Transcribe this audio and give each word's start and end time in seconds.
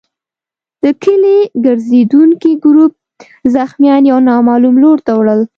د 0.83 0.85
کلي 1.03 1.37
ګرزېدونکي 1.65 2.51
ګروپ 2.63 2.93
زخمیان 3.55 4.03
يو 4.11 4.17
نامعلوم 4.29 4.75
لور 4.83 4.97
ته 5.05 5.11
وړل. 5.15 5.41